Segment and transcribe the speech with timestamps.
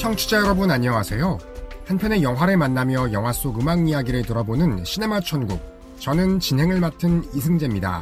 [0.00, 1.38] 청취자 여러분 안녕하세요.
[1.86, 5.60] 한편의 영화를 만나며 영화 속 음악 이야기를 들어보는 시네마 천국.
[5.98, 8.00] 저는 진행을 맡은 이승재입니다.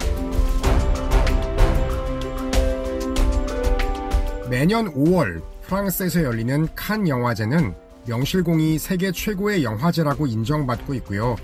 [4.51, 7.75] 매년 5월 프랑스에서 열리는 칸 영화제는
[8.07, 11.37] 명실공히 세계 최고의 영화제라고 인정받고 있고요.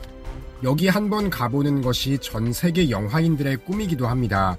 [0.63, 4.57] 여기 한 번 가보는 것이 전 세계 영화인들의 꿈이기도 합니다.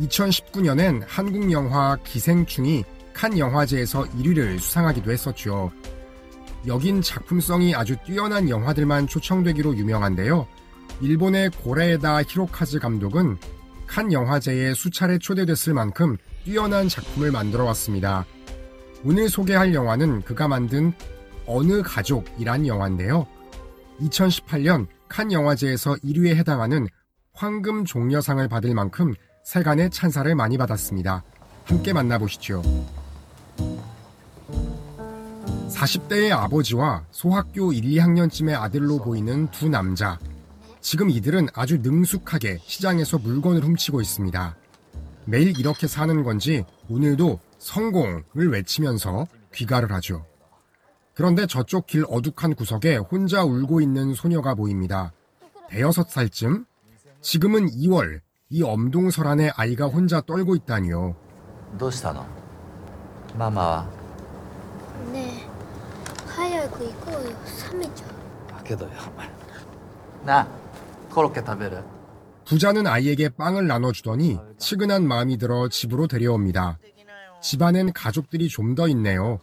[0.00, 2.84] 2019년엔 한국 영화 기생충이
[3.16, 5.72] 칸 영화제에서 1위를 수상하기도 했었죠.
[6.66, 10.46] 여긴 작품성이 아주 뛰어난 영화들만 초청되기로 유명한데요.
[11.00, 13.38] 일본의 고레에다 히로카즈 감독은
[13.86, 18.26] 칸 영화제에 수차례 초대됐을 만큼 뛰어난 작품을 만들어 왔습니다.
[19.02, 20.92] 오늘 소개할 영화는 그가 만든
[21.46, 23.26] 어느 가족이란 영화인데요.
[23.98, 26.86] 2018년 칸 영화제에서 1위에 해당하는
[27.32, 31.24] 황금 종려상을 받을 만큼 세간의 찬사를 많이 받았습니다.
[31.64, 32.62] 함께 만나보시죠.
[35.75, 40.19] 40대의 아버지와 소학교 1, 2학년쯤의 아들로 보이는 두 남자.
[40.79, 44.55] 지금 이들은 아주 능숙하게 시장에서 물건을 훔치고 있습니다.
[45.25, 50.25] 매일 이렇게 사는 건지 오늘도 성공을 외치면서 귀가를 하죠.
[51.13, 55.11] 그런데 저쪽 길 어둑한 구석에 혼자 울고 있는 소녀가 보입니다.
[55.69, 56.65] 대여섯 살쯤?
[57.21, 61.15] 지금은 2월, 이 엄동설안의 아이가 혼자 떨고 있다니요.
[61.77, 62.25] どうしたの
[63.37, 64.04] ママはねえ早
[66.69, 67.19] く行こうよ
[67.73, 69.29] 冷めちゃうだけどよお前
[70.25, 70.47] なあ
[71.13, 71.77] コロッケ食べる
[72.45, 76.79] 부자는 아이에게 빵을 나눠주더니 치근한 마음이 들어 집으로 데려옵니다.
[77.41, 79.39] 집안엔 가족들이 좀 더 있네요.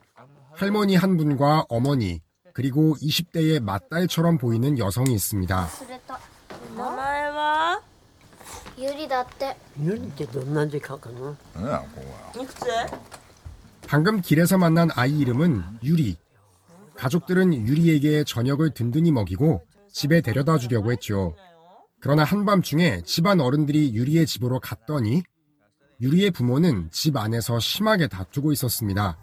[0.53, 2.21] 할머니 한 분과 어머니,
[2.53, 5.69] 그리고 20대의 맏딸처럼 보이는 여성이 있습니다.
[5.69, 6.21] 忘れた
[6.77, 7.81] 名前は
[8.77, 11.35] ゆりだって 유리ってどんなんで書くの
[12.41, 12.67] いくつ
[13.87, 16.19] 방금 길에서 만난 아이 이름은 유리.
[16.98, 21.36] 가족들은 유리에게 저녁을 든든히 먹이고 집에 데려다 주려고 했죠.
[22.00, 25.24] 그러나 한밤중에 집안 어른들이 유리의 집으로 갔더니
[26.02, 29.18] 유리의 부모는 집 안에서 심하게 다투고 있었습니다.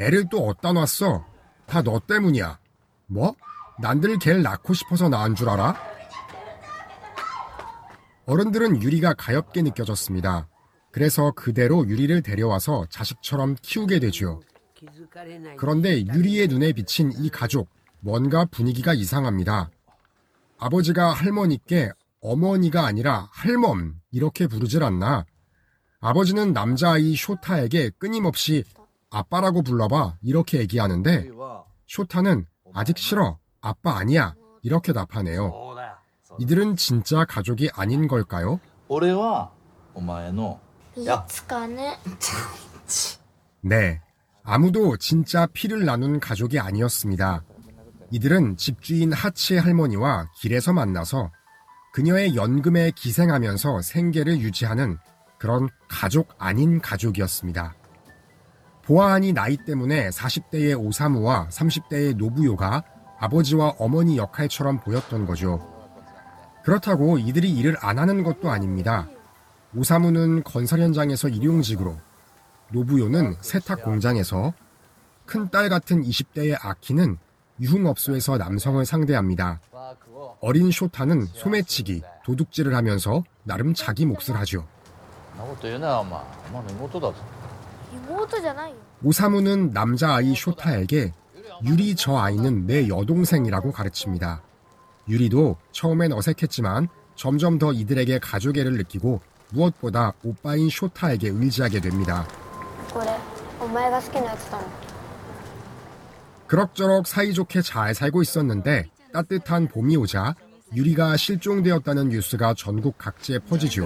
[0.00, 1.24] 애를 또 어디다 놨어?
[1.66, 2.58] 다 너 때문이야.
[3.06, 3.34] 뭐?
[3.80, 5.74] 난들 걔를 낳고 싶어서 낳은 줄 알아?
[8.26, 10.48] 어른들은 유리가 가엽게 느껴졌습니다.
[10.92, 14.40] 그래서 그대로 유리를 데려와서 자식처럼 키우게 되죠.
[15.56, 17.68] 그런데 유리의 눈에 비친 이 가족,
[18.00, 19.70] 뭔가 분위기가 이상합니다.
[20.58, 25.24] 아버지가 할머니께 어머니가 아니라 할멈 이렇게 부르질 않나.
[26.00, 28.64] 아버지는 남자아이 쇼타에게 끊임없이
[29.10, 31.28] 아빠라고 불러봐 이렇게 얘기하는데
[31.86, 35.48] 쇼타는 아직 싫어 아빠 아니야 이렇게 답하네요.
[36.40, 38.58] 이들은 진짜 가족이 아닌 걸까요?
[43.60, 44.00] 네,
[44.44, 47.44] 아무도 진짜 피를 나눈 가족이 아니었습니다.
[48.10, 51.30] 이들은 집주인 하치의 할머니와 길에서 만나서
[51.94, 54.98] 그녀의 연금에 기생하면서 생계를 유지하는
[55.38, 57.74] 그런 가족 아닌 가족이었습니다.
[58.84, 62.82] 보아하니 나이 때문에 40대의 오사무와 30대의 노부요가
[63.18, 65.60] 아버지와 어머니 역할처럼 보였던 거죠.
[66.64, 69.08] 그렇다고 이들이 일을 안 하는 것도 아닙니다.
[69.74, 71.96] 오사무는 건설 현장에서 일용직으로
[72.72, 74.52] 노부요는 세탁 공장에서
[75.26, 77.18] 큰딸 같은 20대의 아키는
[77.60, 79.60] 유흥업소에서 남성을 상대합니다.
[80.40, 84.66] 어린 쇼타는 소매치기, 도둑질을 하면서 나름 자기 몫을 하죠.
[89.04, 91.12] 오사무는 남자아이 쇼타에게
[91.64, 94.42] 유리 저 아이는 내 여동생이라고 가르칩니다.
[95.08, 102.26] 유리도 처음엔 어색했지만 점점 더 이들에게 가족애를 느끼고 무엇보다 오빠인 쇼타에게 의지하게 됩니다.
[103.71, 104.65] これお前が好きなやつだもん
[106.47, 110.35] 그럭저럭 사이좋게 잘 살고 있었는데 따뜻한 봄이 오자
[110.73, 113.85] 유리가 실종되었다는 뉴스가 전국 각지에 퍼지죠.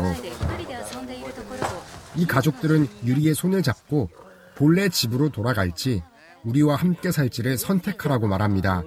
[2.16, 4.10] 이 가족들은 유리의 손을 잡고
[4.56, 6.04] 본래 집으로 돌아갈지
[6.44, 8.84] 우리와 함께 살지를 선택하라고 말합니다.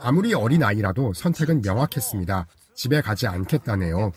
[0.00, 2.46] 아무리 어린 아이라도 선택은 명확했습니다.
[2.74, 4.12] 집에 가지 않겠다네요.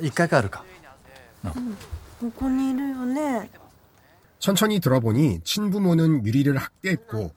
[0.00, 0.64] 一回帰るか
[2.20, 3.50] ここにいるよね
[4.38, 7.30] 천천히 들어보니 친부모는 유리를 학대했고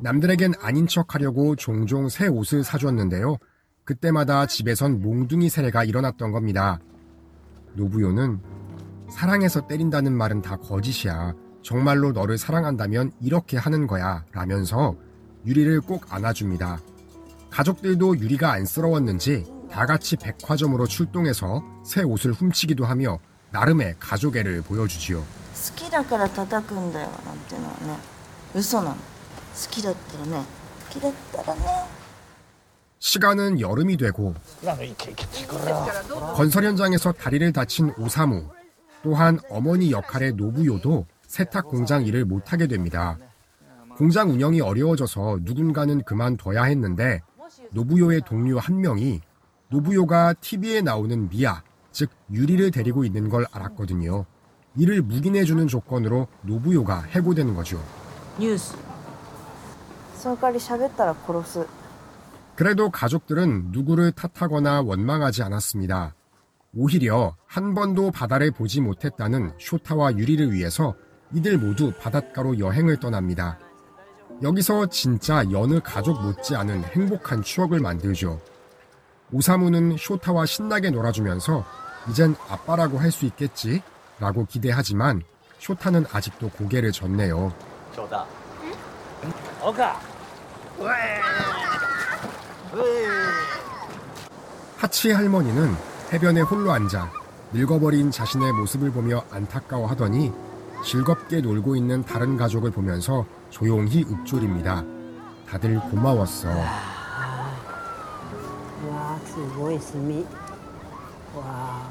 [0.00, 3.36] 남들에겐 아닌 척하려고 종종 새 옷을 사줬는데요.
[3.84, 6.80] 그때마다 집에선 몽둥이 세례가 일어났던 겁니다.
[7.74, 8.40] 노부요는
[9.10, 11.34] 사랑해서 때린다는 말은 다 거짓이야.
[11.62, 14.24] 정말로 너를 사랑한다면 이렇게 하는 거야.
[14.32, 14.96] 라면서
[15.44, 16.80] 유리를 꼭 안아줍니다.
[17.50, 19.44] 가족들도 유리가 안쓰러웠는지
[19.74, 23.18] 다 같이 백화점으로 출동해서 새 옷을 훔치기도 하며
[23.52, 25.18] 나름의 가족애를 보여주지요.
[25.60, 27.98] 好きだから叩くんだよなんてのはね
[28.54, 29.00] 嘘なの好
[29.70, 30.44] きだったらね
[30.88, 31.60] 好きだったらね
[32.98, 34.34] 시간은 여름이 되고
[36.34, 38.48] 건설 현장에서 다리를 다친 오사무
[39.02, 43.16] 또한 어머니 역할의 노부요도 세탁 공장 일을 못하게 됩니다.
[43.96, 47.20] 공장 운영이 어려워져서 누군가는 그만둬야 했는데
[47.72, 49.20] 노부요의 동료 한 명이
[49.68, 51.62] 노부요가 TV에 나오는 미아,
[51.92, 54.24] 즉 유리를 데리고 있는 걸 알았거든요.
[54.76, 57.80] 이를 묵인해주는 조건으로 노부요가 해고되는 거죠.
[58.38, 58.76] ニュース
[60.16, 61.66] その代わり喋ったら殺す
[62.56, 66.14] 그래도 가족들은 누구를 탓하거나 원망하지 않았습니다.
[66.74, 70.94] 오히려 한 번도 바다를 보지 못했다는 쇼타와 유리를 위해서
[71.32, 73.58] 이들 모두 바닷가로 여행을 떠납니다.
[74.42, 78.40] 여기서 진짜 여느 가족 못지않은 행복한 추억을 만들죠.
[79.31, 81.65] 오사무는 쇼타와 신나게 놀아주면서
[82.09, 83.81] 이젠 아빠라고 할 수 있겠지
[84.19, 85.21] 라고 기대하지만
[85.59, 87.51] 쇼타는 아직도 고개를 젓네요.
[87.95, 88.25] 저다.
[89.23, 89.33] 응?
[89.61, 89.99] 어가.
[94.77, 95.73] 하치 할머니는
[96.13, 97.09] 해변에 홀로 앉아
[97.53, 100.31] 늙어버린 자신의 모습을 보며 안타까워하더니
[100.83, 104.83] 즐겁게 놀고 있는 다른 가족을 보면서 조용히 읊조립니다.
[105.49, 106.49] 다들 고마웠어.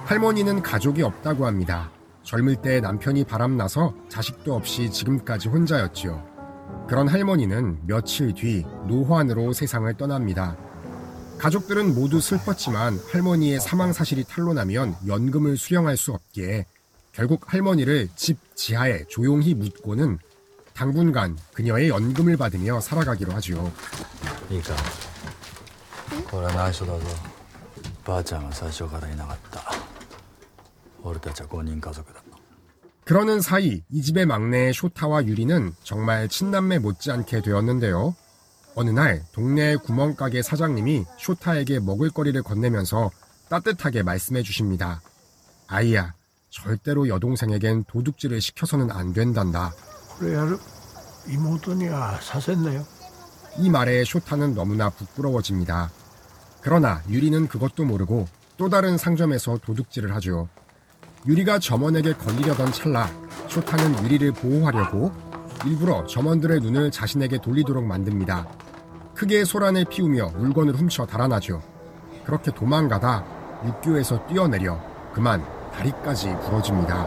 [0.07, 1.91] 할머니는 가족이 없다고 합니다.
[2.23, 6.87] 젊을 때 남편이 바람나서 자식도 없이 지금까지 혼자였지요.
[6.89, 10.57] 그런 할머니는 며칠 뒤 노환으로 세상을 떠납니다.
[11.39, 16.65] 가족들은 모두 슬펐지만 할머니의 사망 사실이 탄로나면 연금을 수령할 수 없기에
[17.13, 20.19] 결국 할머니를 집 지하에 조용히 묻고는
[20.75, 23.73] 당분간 그녀의 연금을 받으며 살아가기로 하죠.
[24.49, 24.75] 그러니까
[26.31, 27.34] 그래 나이소다도.
[28.06, 29.62] ばあちゃんは最初からいなかった
[31.04, 32.22] 俺たちは5人家族だ
[33.06, 38.16] 그러는 사이 이 집의 막내 쇼타와 유리는 정말 친남매 못지않게 되었는데요.
[38.76, 43.10] 어느 날 동네 구멍가게 사장님이 쇼타에게 먹을거리를 건네면서
[43.50, 45.02] 따뜻하게 말씀해 주십니다.
[45.66, 46.14] 아이야,
[46.52, 49.74] 절대로 여동생에겐 도둑질을 시켜서는 안 된단다.
[50.20, 50.60] これやる
[51.28, 52.86] 妹にはさせんなよ
[53.58, 55.90] 이 말에 쇼타는 너무나 부끄러워집니다.
[56.65, 58.27] 그러나 유리는 그것도 모르고
[58.57, 60.49] 또 다른 상점에서 도둑질을 하죠.
[61.27, 63.07] 유리가 점원에게 걸리려던 찰나
[63.51, 65.13] 쇼타는 유리를 보호하려고
[65.67, 68.49] 일부러 점원들의 눈을 자신에게 돌리도록 만듭니다.
[69.15, 71.61] 크게 소란을 피우며 물건을 훔쳐 달아나죠.
[72.25, 73.27] 그렇게 도망가다
[73.67, 74.81] 육교에서 뛰어내려
[75.13, 75.45] 그만
[75.75, 77.07] 다리까지 부러집니다.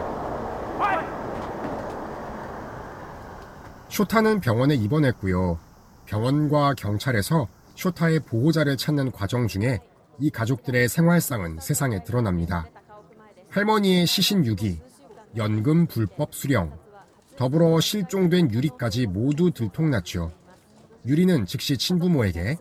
[3.88, 5.58] 쇼타는 병원에 입원했고요.
[6.06, 9.78] 병원과 경찰에서 쇼타의 보호자를 찾는 과정 중에
[10.18, 12.66] 이 가족들의 생활상은 세상에 드러납니다.
[13.50, 14.80] 할머니의 시신 유기,
[15.36, 16.76] 연금 불법 수령,
[17.36, 20.32] 더불어 실종된 유리까지 모두 들통났죠.
[21.06, 22.56] 유리는 즉시 친부모에게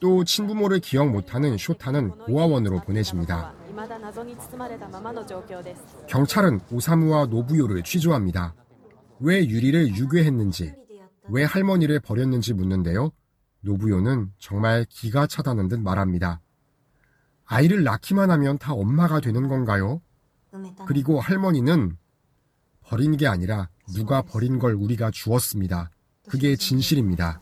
[0.00, 3.52] 또 친부모를 기억 못하는 쇼타는 고아원으로 보내집니다.
[6.08, 8.54] 경찰은 오사무와 노부요를 취조합니다.
[9.20, 10.72] 왜 유리를 유괴했는지,
[11.28, 13.12] 왜 할머니를 버렸는지 묻는데요.
[13.64, 16.40] 노부요는 정말 기가 차다는 듯 말합니다.
[17.46, 20.00] 아이를 낳기만 하면 다 엄마가 되는 건가요?
[20.86, 21.96] 그리고 할머니는
[22.82, 25.90] 버린 게 아니라 누가 버린 걸 우리가 주었습니다.
[26.28, 27.40] 그게 진실입니다.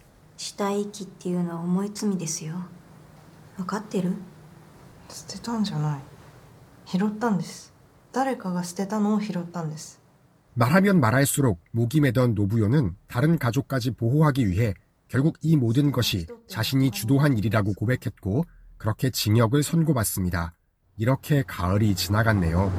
[10.54, 14.74] 말하면 말할수록 목이 매던 노부요는 다른 가족까지 보호하기 위해
[15.12, 18.46] 결국 이 모든 것이 자신이 주도한 일이라고 고백했고
[18.78, 20.54] 그렇게 징역을 선고받습니다.
[20.96, 22.72] 이렇게 가을이 지나갔네요.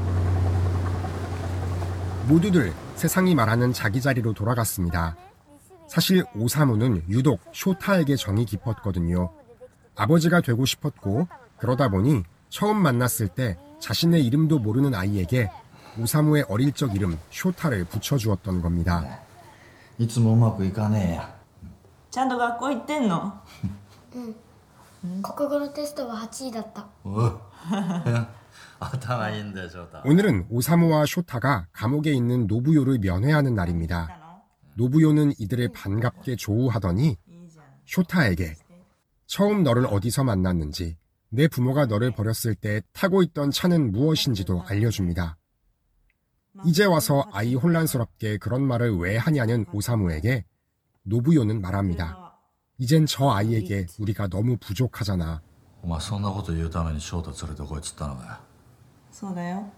[2.28, 5.16] 모두들 세상이 말하는 자기 자리로 돌아갔습니다.
[5.88, 9.32] 사실 오사무는 유독 쇼타에게 정이 깊었거든요.
[9.96, 11.28] 아버지가 되고 싶었고
[11.60, 15.52] 그러다 보니 처음 만났을 때 자신의 이름도 모르는 아이에게
[16.00, 19.20] 오사무의 어릴 적 이름 쇼타를 붙여주었던 겁니다.
[22.12, 23.40] ちゃんと学校行ってんの
[25.23, 27.40] 国語のテストは8位だったおう
[28.81, 34.43] 頭 いいんだよ翔太 오늘은 오사무와 쇼타가 감옥에 있는 노부요를 면회하는 날입니다.
[34.75, 37.17] 노부요는 이들을 반갑게 조우하더니
[37.87, 38.55] 쇼타에게
[39.26, 40.97] 처음 너를 어디서 만났는지
[41.31, 45.37] 내 부모가 너를 버렸을 때 타고 있던 차는 무엇인지도 알려줍니다.
[46.64, 50.45] 이제 와서 아이 혼란스럽게 그런 말을 왜 하냐는 오사무에게
[51.05, 52.37] 노부요는 말합니다.
[52.78, 55.40] 이젠 저 아이에게 우리가 너무 부족하잖아.
[55.83, 58.33] お前そんなこと言うために翔太連れてこいっつったのかよ
[59.11, 59.71] そうだよ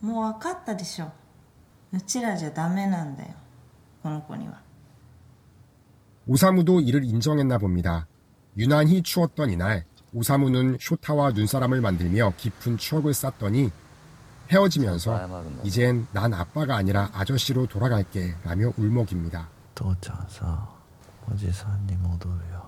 [0.00, 1.10] もう分かったでしょ
[1.92, 3.30] うちらじゃダメなんだよ
[4.02, 4.60] この子には
[6.26, 8.06] 오사무도 이를 인정했나 봅니다.
[8.58, 13.70] 유난히 추웠던 이날 오사무는 쇼타와 눈사람을 만들며 깊은 추억을 쌓더니
[14.50, 19.48] 헤어지면서 이젠 난 아빠가 아니라 아저씨로 돌아갈게 라며 울먹입니다.
[19.74, 20.68] 父ちゃんさ
[21.30, 22.58] おじさんに戻るよ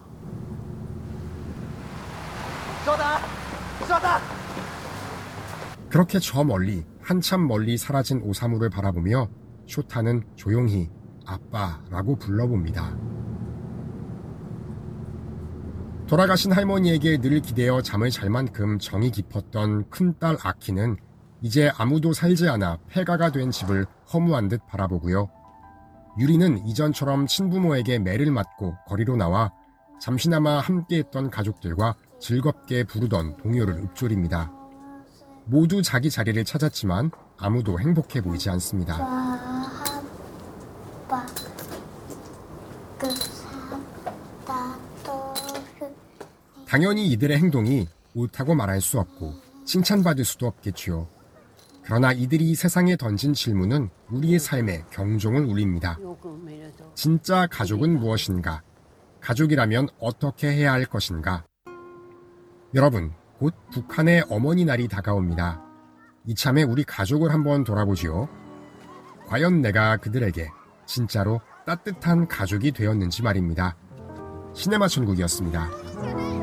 [5.91, 9.29] 그렇게 저 멀리 한참 멀리 사라진 오사무를 바라보며
[9.67, 10.89] 쇼타는 조용히
[11.27, 12.97] 아빠라고 불러봅니다.
[16.07, 20.97] 돌아가신 할머니에게 늘 기대어 잠을 잘 만큼 정이 깊었던 큰딸 아키는
[21.43, 25.31] 이제 아무도 살지 않아 폐가가 된 집을 허무한 듯 바라보고요.
[26.18, 29.52] 유리는 이전처럼 친부모에게 매를 맞고 거리로 나와
[30.00, 34.52] 잠시나마 함께했던 가족들과 즐겁게 부르던 동요를 읊조립니다.
[35.46, 38.98] 모두 자기 자리를 찾았지만 아무도 행복해 보이지 않습니다.
[46.68, 49.34] 당연히 이들의 행동이 옳다고 말할 수 없고
[49.66, 51.15] 칭찬받을 수도 없겠지요.
[51.86, 56.00] 그러나 이들이 세상에 던진 질문은 우리의 삶에 경종을 울립니다.
[56.96, 58.64] 진짜 가족은 무엇인가?
[59.22, 61.46] 가족이라면 어떻게 해야 할 것인가?
[62.74, 65.62] 여러분, 곧 북한의 어머니 날이 다가옵니다.
[66.26, 68.28] 이참에 우리 가족을 한번 돌아보지요.
[69.28, 70.50] 과연 내가 그들에게
[70.88, 73.76] 진짜로 따뜻한 가족이 되었는지 말입니다.
[74.54, 76.35] 시네마 천국이었습니다.